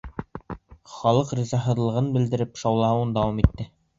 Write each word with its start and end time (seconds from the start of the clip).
Халыҡ, 0.93 1.33
ризаһыҙлыҡ 1.41 2.09
белдереп, 2.17 2.57
шаулауын 2.65 3.15
дауам 3.21 3.45
итте. 3.47 3.71